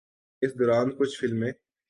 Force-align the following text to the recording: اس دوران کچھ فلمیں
اس 0.41 0.51
دوران 0.59 0.87
کچھ 0.97 1.17
فلمیں 1.19 1.51